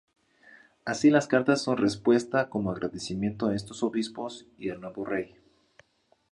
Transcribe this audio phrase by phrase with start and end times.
[0.83, 5.35] Así las cartas son respuesta como agradecimiento a estos obispos y al nuevo rey.